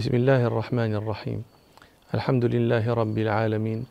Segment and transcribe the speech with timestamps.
[0.00, 1.44] بسم الله الرحمن الرحيم.
[2.14, 3.84] الحمد لله رب العالمين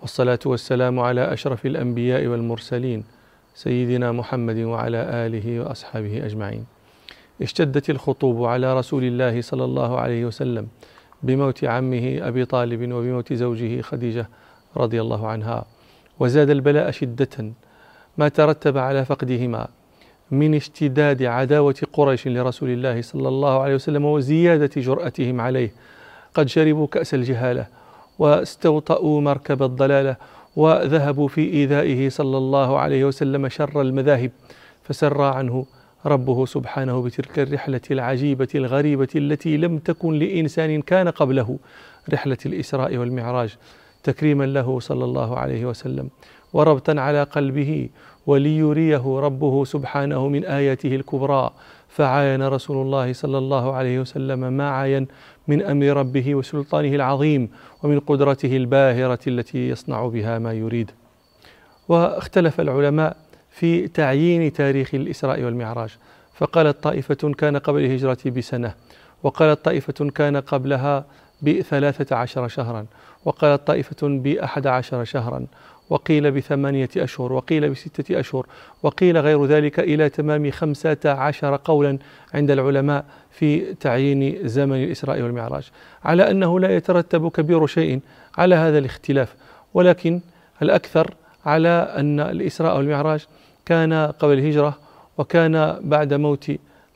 [0.00, 3.04] والصلاة والسلام على أشرف الأنبياء والمرسلين
[3.54, 6.64] سيدنا محمد وعلى آله وأصحابه أجمعين.
[7.42, 10.68] اشتدت الخطوب على رسول الله صلى الله عليه وسلم
[11.22, 14.26] بموت عمه أبي طالب وبموت زوجه خديجة
[14.76, 15.64] رضي الله عنها
[16.20, 17.52] وزاد البلاء شدة
[18.18, 19.68] ما ترتب على فقدهما.
[20.30, 25.72] من اشتداد عداوة قريش لرسول الله صلى الله عليه وسلم وزيادة جرأتهم عليه.
[26.34, 27.66] قد شربوا كأس الجهالة
[28.18, 30.16] واستوطأوا مركب الضلالة
[30.56, 34.30] وذهبوا في إيذائه صلى الله عليه وسلم شر المذاهب
[34.82, 35.66] فسرى عنه
[36.06, 41.58] ربه سبحانه بتلك الرحلة العجيبة الغريبة التي لم تكن لإنسان كان قبله
[42.12, 43.56] رحلة الإسراء والمعراج.
[44.02, 46.10] تكريما له صلى الله عليه وسلم
[46.52, 47.88] وربطا على قلبه
[48.26, 51.50] وليريه ربه سبحانه من آياته الكبرى
[51.88, 55.06] فعاين رسول الله صلى الله عليه وسلم ما عاين
[55.48, 57.50] من أمر ربه وسلطانه العظيم
[57.82, 60.90] ومن قدرته الباهرة التي يصنع بها ما يريد.
[61.88, 63.16] واختلف العلماء
[63.50, 65.90] في تعيين تاريخ الإسراء والمعراج،
[66.34, 68.74] فقالت طائفة كان قبل الهجرة بسنة،
[69.22, 71.04] وقالت طائفة كان قبلها
[71.42, 72.86] بثلاثة عشر شهرا،
[73.24, 75.46] وقالت طائفة بأحد عشر شهرا،
[75.90, 78.46] وقيل بثمانية أشهر وقيل بستة أشهر
[78.82, 81.98] وقيل غير ذلك إلى تمام خمسة عشر قولا
[82.34, 85.70] عند العلماء في تعيين زمن الإسراء والمعراج.
[86.04, 88.00] على أنه لا يترتب كبير شيء
[88.38, 89.34] على هذا الاختلاف
[89.74, 90.20] ولكن
[90.62, 91.14] الأكثر
[91.46, 93.26] على أن الإسراء والمعراج
[93.66, 94.78] كان قبل الهجرة
[95.18, 96.50] وكان بعد موت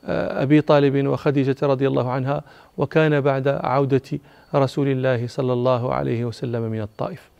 [0.07, 2.43] آه، أبي طالب وخديجة رضي الله عنها
[2.77, 4.19] وكان بعد عودة
[4.55, 7.34] رسول الله صلى الله عليه وسلم من الطائف.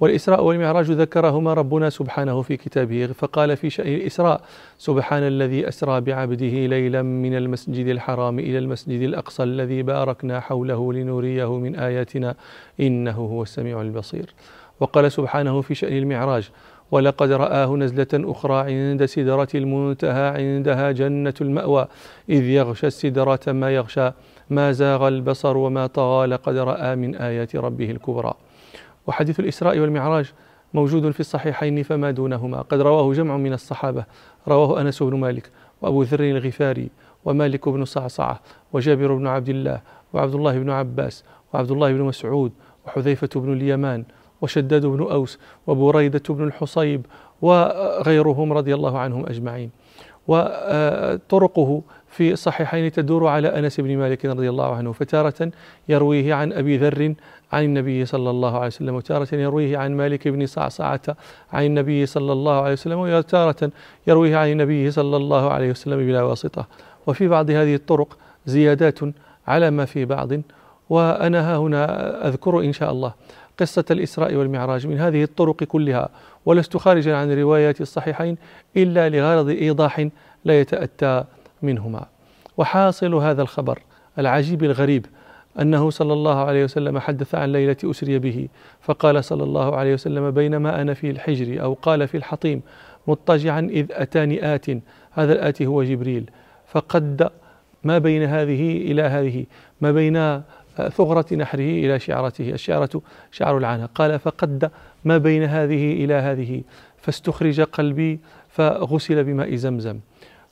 [0.00, 4.40] والإسراء والمعراج ذكرهما ربنا سبحانه في كتابه فقال في شأن الإسراء
[4.78, 11.58] سبحان الذي أسرى بعبده ليلا من المسجد الحرام إلى المسجد الأقصى الذي باركنا حوله لنريه
[11.58, 12.34] من آياتنا
[12.80, 14.34] إنه هو السميع البصير.
[14.80, 16.50] وقال سبحانه في شأن المعراج
[16.90, 21.86] ولقد رآه نزلة أخرى عند سدرة المنتهى عندها جنة المأوى
[22.28, 24.10] إذ يغشى السدرة ما يغشى
[24.50, 28.34] ما زاغ البصر وما طغى لقد رأى من آيات ربه الكبرى.
[29.06, 30.32] وحديث الإسراء والمعراج
[30.74, 32.62] موجود في الصحيحين فما دونهما.
[32.62, 34.04] قد رواه جمع من الصحابة.
[34.48, 35.50] رواه أنس بن مالك
[35.82, 36.88] وأبو ذر الغفاري
[37.24, 38.40] ومالك بن صعصعة
[38.72, 39.80] وجابر بن عبد الله
[40.12, 42.52] وعبد الله بن عباس وعبد الله بن مسعود
[42.86, 44.04] وحذيفة بن اليمان
[44.42, 47.06] وشداد بن أوس وبريدة بن الحصيب
[47.42, 49.70] وغيرهم رضي الله عنهم أجمعين.
[50.28, 55.50] وطرقه في الصحيحين تدور على أنس بن مالك رضي الله عنه فتارة
[55.88, 57.14] يرويه عن أبي ذر
[57.52, 61.00] عن النبي صلى الله عليه وسلم وتارة يرويه عن مالك بن صعصعة
[61.52, 63.70] عن النبي صلى الله عليه وسلم وتارة
[64.06, 66.66] يرويه عن النبي صلى الله عليه وسلم بلا واسطة.
[67.06, 68.98] وفي بعض هذه الطرق زيادات
[69.46, 70.28] على ما في بعض
[70.90, 73.14] وأنا ها هنا أذكر إن شاء الله
[73.60, 76.08] قصة الإسراء والمعراج من هذه الطرق كلها
[76.46, 78.36] ولست خارجا عن روايات الصحيحين
[78.76, 80.08] إلا لغرض إيضاح
[80.44, 81.24] لا يتأتى
[81.62, 82.06] منهما.
[82.56, 83.78] وحاصل هذا الخبر
[84.18, 85.06] العجيب الغريب
[85.60, 88.48] أنه صلى الله عليه وسلم حدث عن ليلة أسري به
[88.80, 92.62] فقال صلى الله عليه وسلم بينما أنا في الحجر أو قال في الحطيم
[93.06, 94.70] مضطجعا إذ أتاني آت
[95.10, 96.30] هذا الآتي هو جبريل
[96.66, 97.30] فقد
[97.84, 99.46] ما بين هذه إلى هذه
[99.80, 100.42] ما بين
[100.76, 104.70] ثغرة نحره إلى شعرته الشعرة شعر العنى قال فقد
[105.04, 106.62] ما بين هذه إلى هذه
[106.96, 110.00] فاستخرج قلبي فغسل بماء زمزم.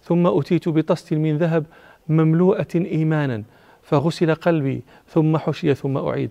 [0.03, 1.65] ثم أتيت بطست من ذهب
[2.09, 3.43] مملوءة إيمانا
[3.83, 6.31] فغسل قلبي ثم حشي ثم أعيد.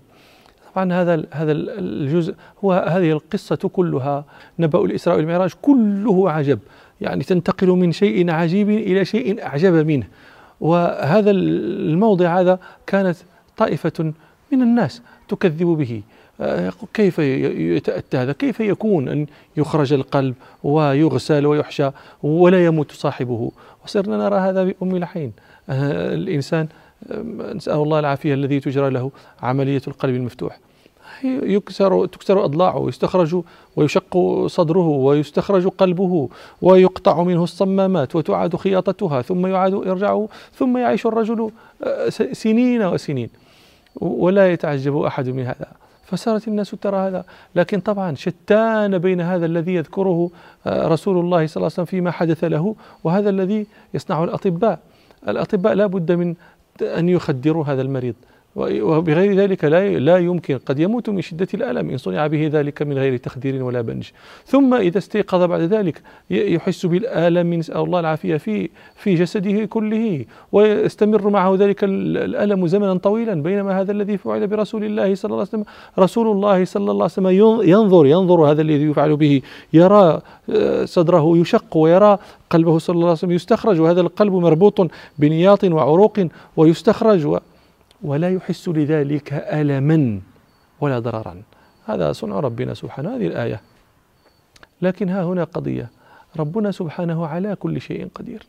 [0.74, 4.24] طبعا هذا هذا الجزء هو هذه القصة كلها
[4.58, 6.58] نبأ الإسراء والمعراج كله عجب.
[7.00, 10.06] يعني تنتقل من شيء عجيب إلى شيء أعجب منه.
[10.60, 13.16] وهذا الموضع هذا كانت
[13.56, 14.12] طائفة
[14.52, 16.02] من الناس تكذب به.
[16.40, 19.26] آه، كيف يتأتى هذا؟ كيف يكون أن
[19.56, 21.90] يخرج القلب ويغسل ويحشى
[22.22, 23.52] ولا يموت صاحبه؟
[23.84, 25.32] وصرنا نرى هذا بأم الحين
[25.68, 26.68] آه، الإنسان
[27.10, 29.10] آه، نسأل الله العافية الذي تجرى له
[29.42, 30.58] عملية القلب المفتوح.
[31.24, 33.42] يكسر تكسر أضلاعه ويستخرج
[33.76, 34.16] ويشق
[34.46, 36.28] صدره ويستخرج قلبه
[36.62, 41.50] ويقطع منه الصمامات وتعاد خياطتها ثم يعاد إرجاعه ثم يعيش الرجل
[42.32, 43.41] سنين وسنين.
[44.00, 45.66] ولا يتعجب أحد من هذا.
[46.04, 47.24] فصارت الناس ترى هذا.
[47.54, 50.30] لكن طبعا شتان بين هذا الذي يذكره
[50.66, 52.74] آه، رسول الله صلى الله عليه وسلم فيما حدث له
[53.04, 54.78] وهذا الذي يصنعه الأطباء.
[55.28, 56.34] الأطباء لا بد من
[56.82, 58.14] أن يخدروا هذا المريض.
[58.56, 62.98] وبغير ذلك لا لا يمكن قد يموت من شدة الألم إن صنع به ذلك من
[62.98, 64.08] غير تخدير ولا بنج.
[64.46, 71.28] ثم إذا استيقظ بعد ذلك يحس بالآلام نسأل الله العافية في في جسده كله ويستمر
[71.28, 75.64] معه ذلك الألم زمنا طويلا بينما هذا الذي فعل برسول الله صلى الله عليه وسلم
[75.98, 77.28] رسول الله صلى الله عليه وسلم
[77.68, 80.20] ينظر ينظر هذا الذي يفعل به يرى
[80.50, 82.18] آه، صدره يشق ويرى
[82.50, 86.18] قلبه صلى الله عليه وسلم يستخرج وهذا القلب مربوط بنياط وعروق
[86.56, 87.38] ويستخرج
[88.02, 90.20] ولا يحس لذلك ألما
[90.80, 91.42] ولا ضررا.
[91.86, 93.60] هذا صنع ربنا سبحانه هذه الآية.
[94.82, 95.90] لكن ها هنا قضية.
[96.36, 98.46] ربنا سبحانه على كل شيء قدير.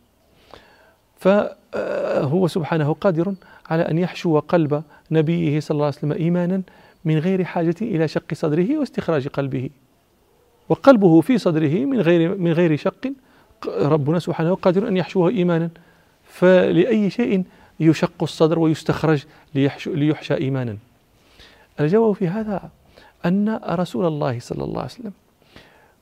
[1.18, 3.34] فهو سبحانه قادر
[3.70, 6.62] على أن يحشو قلب نبيه صلى الله عليه وسلم إيمانا
[7.06, 9.70] من غير حاجة إلى شق صدره واستخراج قلبه.
[10.70, 13.14] وقلبه في صدره من غير من غير شق.
[13.68, 15.70] ربنا سبحانه قادر أن يحشوه إيمانا.
[16.24, 17.44] فلأي شيء
[17.80, 19.24] يشق الصدر ويستخرج
[19.88, 20.78] ليحشى إيمانا.
[21.80, 22.70] الجواب في هذا
[23.26, 25.12] أن رسول الله صلى الله عليه وسلم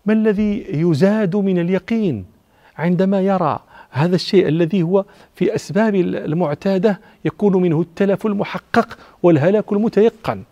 [0.06, 2.26] ما الذي يزاد من اليقين
[2.78, 3.60] عندما يرى
[3.90, 10.44] هذا الشيء الذي هو في أسباب المعتادة يكون منه التلف المحقق والهلاك المتيقن؟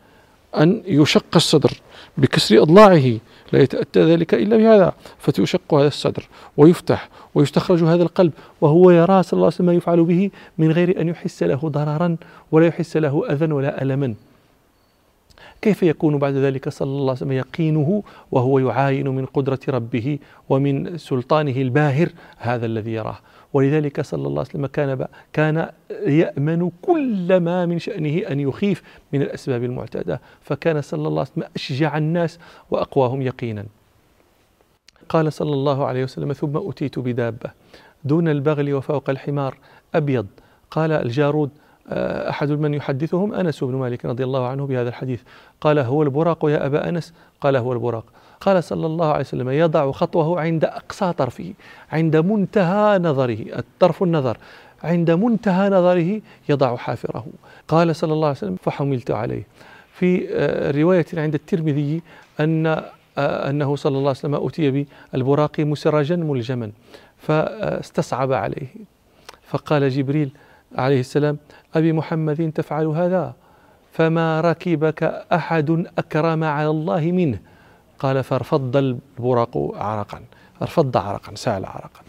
[0.58, 1.72] أن يشق الصدر
[2.18, 3.20] بكسر أضلاعه
[3.54, 8.32] لا يتأتى ذلك إلا بهذا فتشق هذا الصدر ويفتح ويستخرج هذا القلب
[8.62, 12.16] وهو يرى صلى الله عليه وسلم ما يفعل به من غير أن يحس له ضررا
[12.52, 14.16] ولا يحس له أذى ولا ألما.
[15.62, 20.20] كيف يكون بعد ذلك صلى الله عليه وسلم يقينه وهو يعاين من قدرة ربه
[20.50, 23.18] ومن سلطانه الباهر هذا الذي يراه؟
[23.54, 25.70] ولذلك صلى الله عليه وسلم كان كان
[26.08, 28.84] يأمن كل ما من شأنه أن يخيف
[29.14, 32.40] من الأسباب المعتادة فكان صلى الله عليه وسلم أشجع الناس
[32.72, 33.66] وأقواهم يقينا.
[35.10, 37.52] قال صلى الله عليه وسلم ثم أتيت بدابة
[38.04, 39.58] دون البغل وفوق الحمار
[39.96, 40.28] أبيض.
[40.72, 41.50] قال الجارود
[41.92, 45.22] أحد من يحدثهم أنس بن مالك رضي الله عنه بهذا الحديث.
[45.62, 48.04] قال هو البراق يا أبا أنس؟ قال هو البراق.
[48.42, 51.54] قال صلى الله عليه وسلم يضع خطوه عند أقصى طرفه
[51.92, 53.38] عند منتهى نظره.
[53.60, 54.38] الطرف النظر
[54.84, 57.26] عند منتهى نظره يضع حافره.
[57.68, 59.44] قال صلى الله عليه وسلم فحملت عليه.
[59.94, 62.02] في آه، رواية عند الترمذي
[62.40, 62.68] أن
[63.18, 66.72] آه، أنه صلى الله عليه وسلم أتي بالبراق مسرجا ملجما
[67.18, 68.68] فاستصعب عليه.
[69.44, 70.32] فقال جبريل
[70.76, 71.38] عليه السلام
[71.76, 73.34] أبي محمد تفعل هذا
[73.92, 77.40] فما ركبك أحد أكرم على الله منه.
[78.00, 80.22] قال فارفض البراق عرقا
[80.62, 82.02] ارفض عرقا سأل عرقا.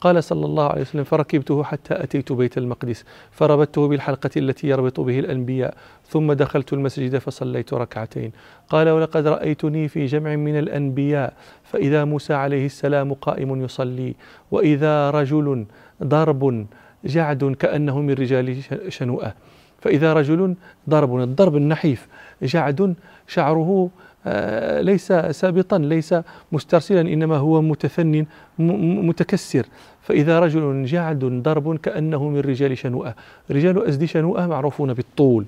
[0.00, 5.18] قال صلى الله عليه وسلم فركبته حتى أتيت بيت المقدس فربطته بالحلقة التي يربط به
[5.18, 5.74] الأنبياء
[6.08, 8.32] ثم دخلت المسجد فصليت ركعتين.
[8.68, 11.32] قال ولقد رأيتني في جمع من الأنبياء
[11.64, 14.14] فإذا موسى عليه السلام قائم يصلي
[14.50, 15.66] وإذا رجل
[16.04, 16.66] ضرب
[17.04, 18.56] جعد كأنه من رجال
[18.88, 19.34] شنوءة.
[19.80, 20.54] فإذا رجل
[20.88, 22.08] ضرب الضرب النحيف
[22.42, 22.94] جعد
[23.26, 23.90] شعره
[24.26, 26.14] آه، ليس سابطا ليس
[26.52, 28.24] مسترسلا إنما هو متثن
[28.58, 29.66] متكسر.
[30.02, 33.14] فإذا رجل جعد ضرب كأنه من رجال شنوءة.
[33.50, 35.46] رجال ازد شنوءة معروفون بالطول.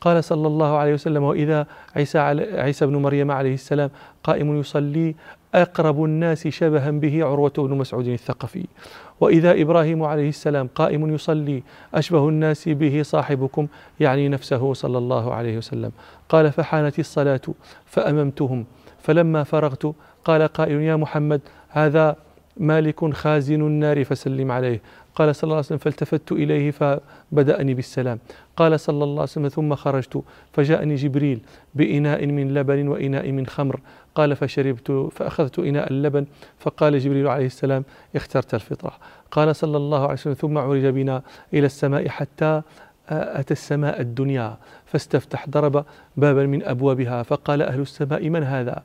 [0.00, 2.18] قال صلى الله عليه وسلم وإذا عيسى
[2.52, 3.90] عيسى بن مريم عليه السلام
[4.24, 5.14] قائم يصلي
[5.54, 8.66] أقرب الناس شبها به عروة بن مسعود الثقفي.
[9.20, 11.62] وإذا إبراهيم عليه السلام قائم يصلي
[11.94, 13.66] أشبه الناس به صاحبكم
[14.00, 15.92] يعني نفسه صلى الله عليه وسلم.
[16.28, 17.40] قال فحانت الصلاة
[17.86, 18.64] فأممتهم.
[19.02, 22.16] فلما فرغت قال قائل يا محمد هذا
[22.56, 24.80] مالك خازن النار فسلم عليه.
[25.14, 28.18] قال صلى الله عليه وسلم فالتفت إليه فبدأني بالسلام.
[28.56, 30.22] قال صلى الله عليه وسلم ثم خرجت
[30.52, 31.40] فجاءني جبريل
[31.74, 33.80] بإناء من لبن وإناء من خمر.
[34.14, 36.26] قال فشربت فأخذت إناء اللبن.
[36.58, 37.84] فقال جبريل عليه السلام
[38.16, 38.92] اخترت الفطرة.
[39.30, 41.22] قال صلى الله عليه وسلم ثم عرج بنا
[41.54, 42.62] إلى السماء حتى
[43.08, 44.56] أتى السماء الدنيا.
[44.86, 45.84] فاستفتح ضرب
[46.16, 47.22] بابا من أبوابها.
[47.22, 48.82] فقال أهل السماء من هذا؟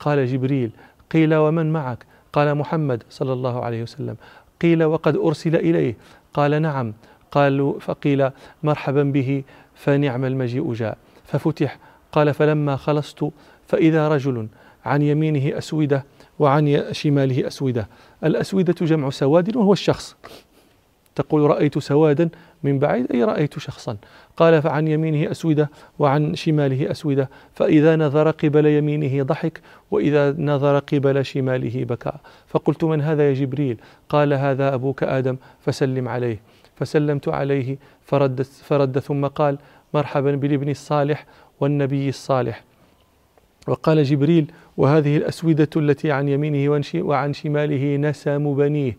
[0.00, 0.70] قال جبريل
[1.10, 4.16] قيل ومن معك؟ قال محمد صلى الله عليه وسلم.
[4.62, 5.96] قيل وقد أرسل إليه.
[6.34, 6.94] قال نعم.
[7.30, 8.30] قالوا فقيل
[8.62, 9.42] مرحبا به
[9.74, 10.98] فنعم المجيء جاء.
[11.24, 11.78] ففتح.
[12.12, 13.30] قال فلما خلصت
[13.66, 14.48] فإذا رجل
[14.84, 16.04] عن يمينه أسودة
[16.38, 17.88] وعن شماله أسودة.
[18.24, 20.16] الأسودة جمع سواد وهو الشخص.
[21.18, 22.28] تقول رأيت سوادا
[22.62, 23.96] من بعيد أي رأيت شخصا.
[24.36, 27.30] قال فعن يمينه أسودة وعن شماله أسودة.
[27.54, 29.60] فإذا نظر قبل يمينه ضحك
[29.90, 32.12] وإذا نظر قبل شماله بكى.
[32.46, 33.76] فقلت من هذا يا جبريل؟
[34.08, 36.38] قال هذا أبوك آدم فسلم عليه.
[36.76, 39.58] فسلمت عليه فرد, فرد ثم قال
[39.94, 41.26] مرحبا بالابن الصالح
[41.60, 42.64] والنبي الصالح.
[43.68, 48.96] وقال جبريل وهذه الأسودة التي عن يمينه وعن شماله نسم بنيه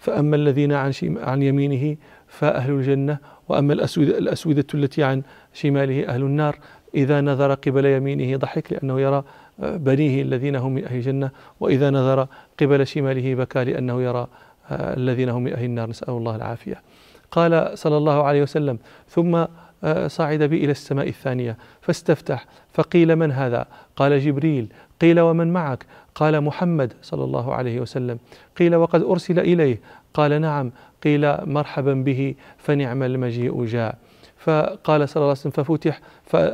[0.00, 1.96] فأما الذين عن, عن يمينه
[2.28, 6.58] فأهل الجنة وأما الأسودة, الأسودة التي عن شماله أهل النار.
[6.94, 9.24] إذا نظر قبل يمينه ضحك لأنه يرى
[9.58, 11.30] بنيه الذين هم من أهل الجنة.
[11.60, 12.26] وإذا نظر
[12.60, 14.26] قبل شماله بكى لأنه يرى
[14.72, 15.88] الذين هم من أهل النار.
[15.88, 16.82] نسأل الله العافية.
[17.30, 18.78] قال صلى الله عليه وسلم
[19.08, 19.44] ثم
[20.06, 24.72] صعد بي إلى السماء الثانية فاستفتح فقيل من هذا؟ قال جبريل.
[25.00, 28.18] قيل ومن معك؟ قال محمد صلى الله عليه وسلم.
[28.58, 29.80] قيل وقد أرسل إليه.
[30.14, 30.72] قال نعم.
[31.04, 33.98] قيل مرحبا به فنعم المجيء جاء.
[34.38, 36.00] فقال صلى الله عليه وسلم ففتح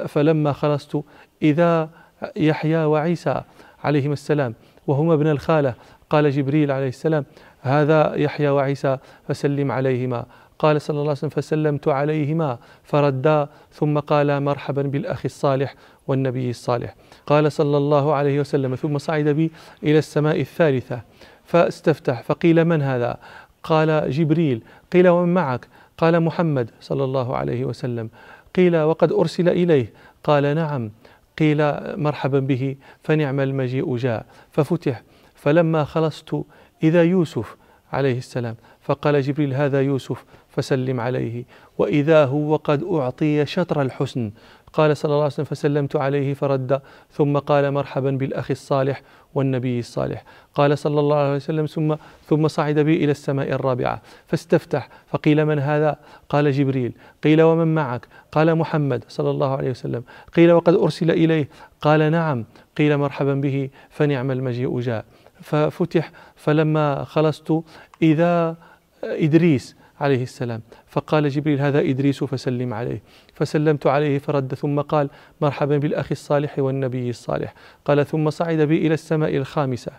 [0.08, 1.02] فلما خلصت
[1.42, 1.88] إذا
[2.36, 3.42] يحيى وعيسى
[3.84, 4.54] عليهما السلام
[4.86, 5.74] وهما ابن الخالة.
[6.10, 7.24] قال جبريل عليه السلام
[7.60, 10.26] هذا يحيى وعيسى فسلم عليهما.
[10.58, 15.74] قال صلى الله عليه وسلم فسلمت عليهما فردا ثم قال مرحبا بالأخ الصالح
[16.06, 16.94] والنبي الصالح.
[17.26, 19.50] قال صلى الله عليه وسلم ثم صعد بي
[19.82, 21.00] إلى السماء الثالثة
[21.44, 23.16] فاستفتح فقيل من هذا؟
[23.62, 24.62] قال جبريل.
[24.92, 28.10] قيل ومن معك؟ قال محمد صلى الله عليه وسلم.
[28.56, 29.92] قيل وقد أرسل إليه؟
[30.24, 30.90] قال نعم.
[31.38, 31.58] قيل
[32.00, 32.76] مرحبا به.
[33.02, 35.02] فنعم المجيء جاء ففتح.
[35.34, 36.42] فلما خلصت
[36.82, 37.56] إذا يوسف
[37.92, 40.24] عليه السلام فقال جبريل هذا يوسف.
[40.56, 41.44] فسلم عليه.
[41.78, 44.30] وإذا هو قد أعطي شطر الحسن.
[44.72, 46.80] قال صلى الله عليه وسلم فسلمت عليه فرد.
[47.12, 49.02] ثم قال مرحبا بالأخ الصالح
[49.34, 50.24] والنبي الصالح.
[50.54, 51.94] قال صلى الله عليه وسلم ثم
[52.26, 54.02] ثم صعد بي إلى السماء الرابعة.
[54.26, 54.88] فاستفتح.
[55.06, 55.96] فقيل من هذا؟
[56.28, 56.92] قال جبريل.
[57.24, 60.04] قيل ومن معك؟ قال محمد صلى الله عليه وسلم.
[60.36, 61.48] قيل وقد أرسل إليه.
[61.80, 62.44] قال نعم.
[62.76, 65.04] قيل مرحبا به فنعم المجيء جاء.
[65.42, 66.10] ففتح.
[66.36, 67.62] فلما خلصت
[68.02, 68.56] إذا
[69.04, 70.60] إدريس عليه السلام.
[70.86, 73.02] فقال جبريل هذا إدريس فسلم عليه.
[73.34, 75.10] فسلمت عليه فرد ثم قال
[75.40, 77.54] مرحبا بالأخ الصالح والنبي الصالح.
[77.84, 79.92] قال ثم صعد بي إلى السماء الخامسة.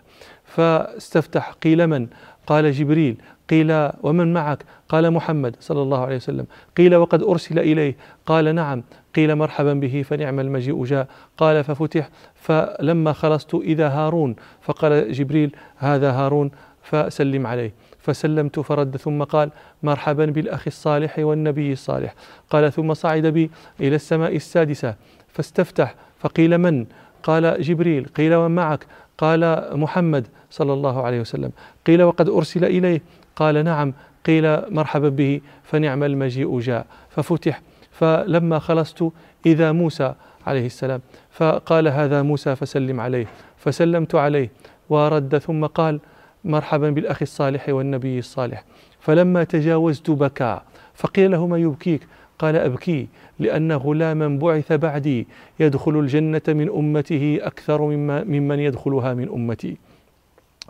[0.44, 2.06] فاستفتح قيل من؟
[2.46, 3.16] قال جبريل.
[3.50, 6.46] قيل ومن معك؟ قال محمد صلى الله عليه وسلم.
[6.76, 7.96] قيل وقد أرسل إليه.
[8.26, 8.82] قال نعم.
[9.14, 11.08] قيل مرحبا به فنعم المجيء جاء.
[11.36, 12.08] قال ففتح.
[12.34, 14.36] فلما خلصت إذا هارون.
[14.60, 16.50] فقال جبريل هذا هارون
[16.82, 17.74] فسلم عليه.
[17.98, 19.50] فسلمت فرد ثم قال
[19.82, 22.14] مرحبا بالأخ الصالح والنبي الصالح.
[22.50, 23.50] قال ثم صعد بي
[23.80, 24.94] إلى السماء السادسة
[25.28, 26.86] فاستفتح فقيل من؟
[27.22, 28.06] قال جبريل.
[28.06, 28.86] قيل ومن معك؟
[29.18, 31.52] قال محمد صلى الله عليه وسلم.
[31.86, 33.02] قيل وقد أرسل إليه؟
[33.36, 33.94] قال نعم.
[34.26, 36.86] قيل مرحبا به فنعم المجيء جاء.
[37.10, 39.10] ففتح فلما خلصت
[39.46, 40.14] إذا موسى
[40.46, 41.00] عليه السلام.
[41.30, 43.26] فقال هذا موسى فسلم عليه.
[43.56, 44.50] فسلمت عليه.
[44.88, 46.00] ورد ثم قال
[46.44, 48.64] مرحبا بالأخ الصالح والنبي الصالح.
[49.00, 50.60] فلما تجاوزت بكى
[50.94, 52.06] فقيل له ما يبكيك؟
[52.38, 55.26] قال أبكي لأن غلاما بعث بعدي
[55.60, 59.76] يدخل الجنة من أمته أكثر مما ممن يدخلها من أمتي.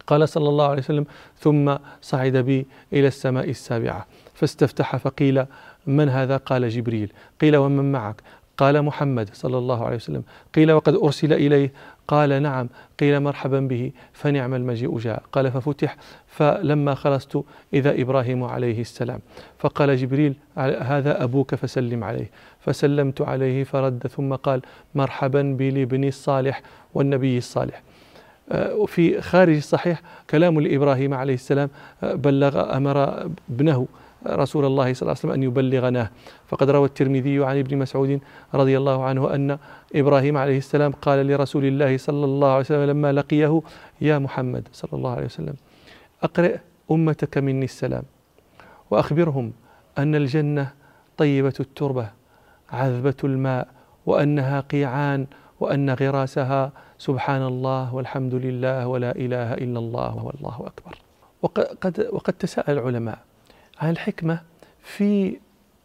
[0.07, 1.07] قال صلى الله عليه وسلم
[1.39, 4.07] ثم صعد بي إلى السماء السابعة.
[4.35, 5.47] فاستفتح فقيل
[5.87, 7.13] من هذا؟ قال جبريل.
[7.41, 8.23] قيل ومن معك؟
[8.59, 10.23] قال محمد صلى الله عليه وسلم
[10.55, 11.73] قيل وقد أرسل إليه
[12.09, 12.69] قال نعم
[13.01, 15.23] قيل مرحبا به فنعم المجيء جاء.
[15.33, 15.97] قال ففتح
[16.27, 19.21] فلما خلصت إذا إبراهيم عليه السلام.
[19.59, 20.35] فقال جبريل
[20.81, 22.31] هذا أبوك فسلم عليه.
[22.61, 24.63] فسلمت عليه فرد ثم قال
[24.95, 26.63] مرحبا بالابن الصالح
[26.95, 27.83] والنبي الصالح.
[28.55, 31.71] وفي خارج الصحيح كلام لإبراهيم عليه السلام
[32.03, 33.87] بلغ أمر ابنه
[34.27, 36.11] رسول الله صلى الله عليه وسلم أن يبلغناه
[36.47, 38.21] فقد روى الترمذي عن ابن مسعود
[38.55, 39.59] رضي الله عنه أن
[39.95, 43.63] إبراهيم عليه السلام قال لرسول الله صلى الله عليه وسلم لما لقيه
[44.01, 45.55] يا محمد صلى الله عليه وسلم
[46.23, 46.59] أقرئ
[46.91, 48.03] أمتك مني السلام
[48.91, 49.53] وأخبرهم
[49.99, 50.73] أن الجنة
[51.17, 52.11] طيبة التربة
[52.71, 53.69] عذبة الماء
[54.07, 55.27] وأنها قيعان
[55.61, 60.99] وأن غراسها سبحان الله والحمد لله ولا إله إلا الله والله أكبر.
[61.43, 63.28] وقد, وقد تساءل العلماء
[63.83, 64.41] الحكمة
[64.83, 65.37] في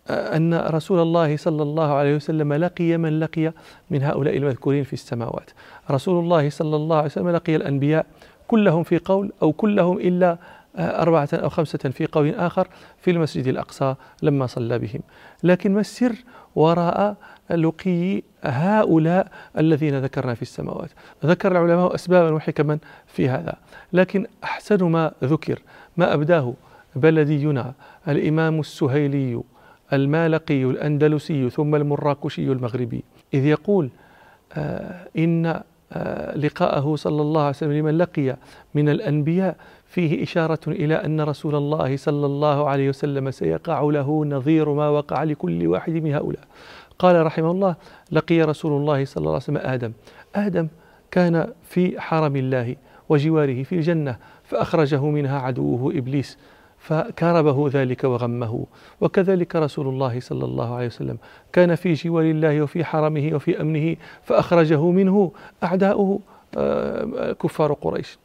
[0.09, 3.53] أن رسول الله صلى الله عليه وسلم لقي من لقي
[3.89, 5.51] من هؤلاء المذكورين في السماوات.
[5.91, 8.05] رسول الله صلى الله عليه وسلم لقي الأنبياء
[8.47, 10.37] كلهم في قول أو كلهم إلا
[10.77, 12.67] أربعة أو خمسة في قول آخر
[13.01, 15.01] في المسجد الأقصى لما صلى بهم.
[15.43, 16.15] لكن ما السر
[16.55, 17.15] وراء
[17.51, 20.89] لقي هؤلاء الذين ذكرنا في السماوات؟
[21.25, 23.55] ذكر العلماء أسبابا وحكما في هذا.
[23.93, 25.59] لكن أحسن ما ذكر
[25.97, 26.53] ما أبداه
[26.95, 27.73] بلدينا
[28.07, 29.43] الإمام السهيلي
[29.93, 33.03] المالقي الأندلسي ثم المراكشي المغربي.
[33.33, 33.89] إذ يقول
[34.53, 35.61] آه إن
[35.93, 38.37] آه لقاءه صلى الله عليه وسلم لمن لقي
[38.75, 44.73] من الأنبياء فيه إشارة إلى أن رسول الله صلى الله عليه وسلم سيقع له نظير
[44.73, 46.43] ما وقع لكل واحد من هؤلاء.
[46.99, 47.75] قال رحمه الله
[48.11, 49.91] لقي رسول الله صلى الله عليه وسلم آدم.
[50.35, 50.67] آدم
[51.11, 52.75] كان في حرم الله
[53.09, 56.37] وجواره في الجنة فأخرجه منها عدوه إبليس.
[56.83, 58.65] فكربه ذلك وغمه.
[59.01, 61.17] وكذلك رسول الله صلى الله عليه وسلم
[61.53, 65.31] كان في جوار الله وفي حرمه وفي أمنه فأخرجه منه
[65.63, 66.19] أعداؤه
[66.57, 68.17] آه، كفار قريش.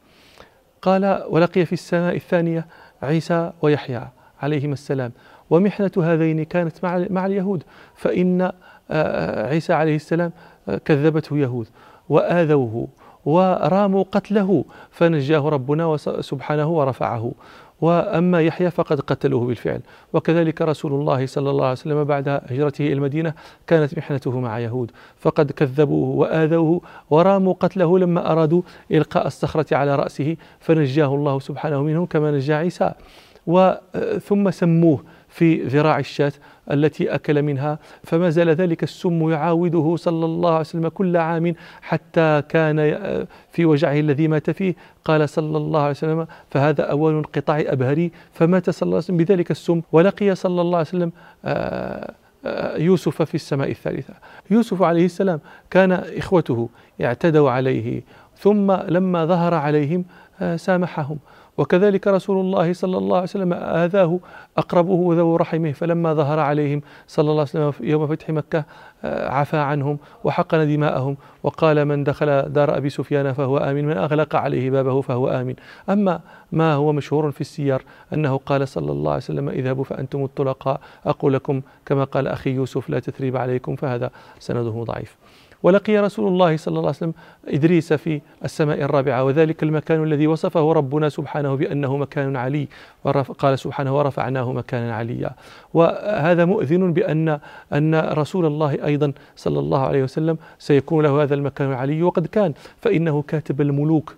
[0.82, 2.66] قال ولقي في السماء الثانية
[3.02, 4.08] عيسى ويحيى
[4.42, 5.12] عليهما السلام
[5.50, 7.62] ومحنة هذين كانت مع مع اليهود
[7.94, 8.52] فإن
[8.90, 10.32] آه، عيسى عليه السلام
[10.68, 11.66] آه، كذبته يهود
[12.08, 12.88] وآذوه
[13.24, 17.32] وراموا قتله فنجاه ربنا سبحانه ورفعه.
[17.80, 19.80] وأما يحيى فقد قتلوه بالفعل.
[20.12, 23.34] وكذلك رسول الله صلى الله عليه وسلم بعد هجرته إلى المدينة
[23.66, 26.80] كانت محنته مع يهود فقد كذبوه وآذوه
[27.10, 32.92] وراموا قتله لما أرادوا إلقاء الصخرة على رأسه فنجاه الله سبحانه منهم كما نجى عيسى.
[33.46, 36.32] وثم سموه في ذراع الشاة
[36.70, 42.42] التي أكل منها فما زال ذلك السم يعاوده صلى الله عليه وسلم كل عام حتى
[42.48, 42.76] كان
[43.52, 44.74] في وجعه الذي مات فيه.
[45.04, 48.12] قال صلى الله عليه وسلم فهذا أول انقطاع أبهري.
[48.32, 51.12] فمات صلى الله عليه وسلم بذلك السم ولقي صلى الله عليه وسلم
[51.44, 54.14] آه، آه، يوسف في السماء الثالثة.
[54.50, 56.68] يوسف عليه السلام كان إخوته
[57.02, 58.02] اعتدوا عليه
[58.36, 60.04] ثم لما ظهر عليهم
[60.40, 61.18] آه، سامحهم.
[61.58, 64.20] وكذلك رسول الله صلى الله عليه وسلم آذاه
[64.56, 68.64] أقربه وذو رحمه فلما ظهر عليهم صلى الله عليه وسلم يوم فتح مكة
[69.04, 74.36] آه، عفى عنهم وحقن دماءهم وقال من دخل دار أبي سفيان فهو آمن من أغلق
[74.36, 75.54] عليه بابه فهو آمن
[75.88, 76.20] أما
[76.52, 81.32] ما هو مشهور في السير أنه قال صلى الله عليه وسلم اذهبوا فأنتم الطلقاء أقول
[81.32, 85.16] لكم كما قال أخي يوسف لا تثريب عليكم فهذا سنده ضعيف.
[85.62, 87.12] ولقي رسول الله صلى الله عليه وسلم
[87.48, 92.68] إدريس في السماء الرابعة وذلك المكان الذي وصفه ربنا سبحانه بأنه مكان علي
[93.38, 95.30] قال سبحانه ورفعناه مكانا عليا.
[95.74, 97.38] وهذا مؤذن بأن
[97.72, 102.52] أن رسول الله أيضا صلى الله عليه وسلم سيكون له هذا المكان العلي وقد كان
[102.80, 104.14] فإنه كاتب الملوك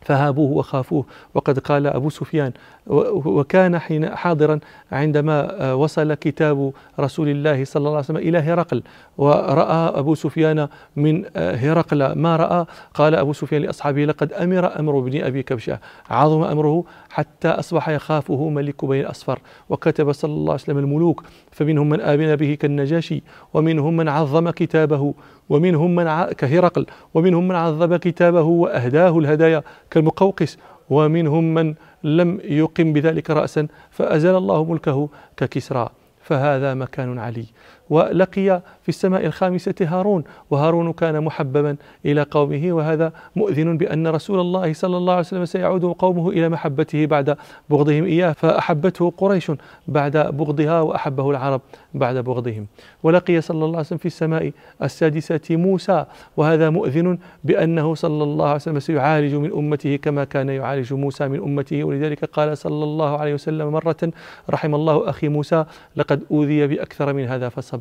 [0.00, 1.04] فهابوه وخافوه.
[1.34, 2.52] وقد قال أبو سفيان
[2.86, 4.60] وكان حين حاضرا
[4.92, 8.82] عندما آه، وصل كتاب رسول الله صلى الله عليه وسلم إلى هرقل
[9.18, 12.12] ورأى أبو سفيان من آه، هرقل.
[12.12, 15.78] ما رأى؟ قال أبو سفيان لأصحابه لقد أمر أمر ابن أبي كبشة.
[16.10, 19.38] عظم أمره حتى أصبح يخافه ملك بني الأصفر.
[19.68, 23.22] وكتب صلى الله عليه وسلم الملوك فمنهم من آمن به كالنجاشي
[23.54, 25.14] ومنهم من عظم كتابه
[25.48, 30.58] ومنهم من كهرقل ومنهم من عظم كتابه وأهداه الهدايا كالمقوقس
[30.90, 35.88] ومنهم من لم يقم بذلك رأسا فأزال الله ملكه ككسرى.
[36.22, 37.46] فهذا مكان علي.
[37.90, 44.72] ولقي في السماء الخامسة هارون وهارون كان محببا إلى قومه وهذا مؤذن بأن رسول الله
[44.72, 47.36] صلى الله عليه وسلم سيعود قومه إلى محبته بعد
[47.70, 49.52] بغضهم إياه فأحبته قريش
[49.88, 51.60] بعد بغضها وأحبه العرب
[51.94, 52.66] بعد بغضهم.
[53.02, 56.04] ولقي صلى الله عليه وسلم في السماء السادسة موسى
[56.36, 61.38] وهذا مؤذن بأنه صلى الله عليه وسلم سيعالج من أمته كما كان يعالج موسى من
[61.38, 61.84] أمته.
[61.84, 64.12] ولذلك قال صلى الله عليه وسلم مرة
[64.50, 65.64] رحم الله أخي موسى
[65.96, 67.77] لقد أوذي بأكثر من هذا فصبر.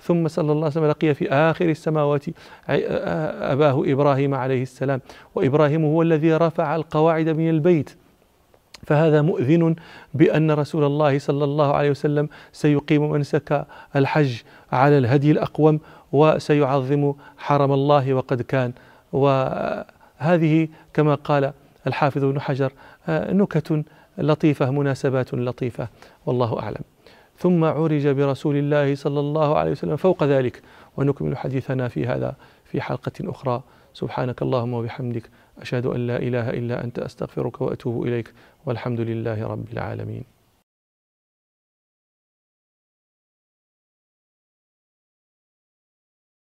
[0.00, 2.24] ثم صلى الله عليه وسلم لقي في آخر السماوات
[2.68, 5.00] أباه إبراهيم عليه السلام
[5.34, 7.90] وإبراهيم هو الذي رفع القواعد من البيت.
[8.86, 9.76] فهذا مؤذن
[10.14, 15.80] بأن رسول الله صلى الله عليه وسلم سيقيم منسك الحج على الهدي الأقوم
[16.12, 18.72] وسيعظم حرم الله وقد كان.
[19.12, 21.52] وهذه كما قال
[21.86, 22.72] الحافظ ابن حجر
[23.08, 23.84] نكت
[24.18, 25.88] لطيفة مناسبات لطيفة.
[26.26, 26.82] والله أعلم.
[27.40, 30.62] ثم عرج برسول الله صلى الله عليه وسلم فوق ذلك.
[30.96, 33.62] ونكمل حديثنا في هذا في حلقة أخرى.
[33.94, 38.32] سبحانك اللهم وبحمدك أشهد أن لا إله إلا أنت أستغفرك وأتوب إليك
[38.66, 40.39] والحمد لله رب العالمين.